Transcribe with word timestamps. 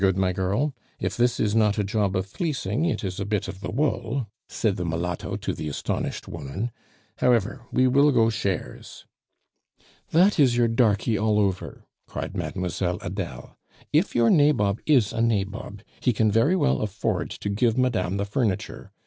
"Very 0.01 0.13
good, 0.13 0.19
my 0.19 0.33
girl. 0.33 0.73
If 0.99 1.15
this 1.15 1.39
is 1.39 1.53
not 1.53 1.77
a 1.77 1.83
job 1.83 2.15
of 2.15 2.25
fleecing, 2.25 2.85
it 2.85 3.03
is 3.03 3.19
a 3.19 3.23
bit 3.23 3.47
of 3.47 3.61
the 3.61 3.69
wool," 3.69 4.29
said 4.49 4.75
the 4.75 4.83
mulatto 4.83 5.35
to 5.35 5.53
the 5.53 5.67
astonished 5.69 6.27
woman. 6.27 6.71
"However, 7.17 7.67
we 7.71 7.87
will 7.87 8.11
go 8.11 8.31
shares" 8.31 9.05
"That 10.17 10.39
is 10.39 10.57
your 10.57 10.67
darkey 10.69 11.19
all 11.21 11.37
over!" 11.37 11.85
cried 12.07 12.35
Mademoiselle 12.35 12.97
Adele. 13.01 13.55
"If 13.93 14.15
your 14.15 14.31
nabob 14.31 14.79
is 14.87 15.13
a 15.13 15.21
nabob, 15.21 15.83
he 15.99 16.13
can 16.13 16.31
very 16.31 16.55
well 16.55 16.81
afford 16.81 17.29
to 17.29 17.49
give 17.49 17.77
madame 17.77 18.17
the 18.17 18.25
furniture. 18.25 18.91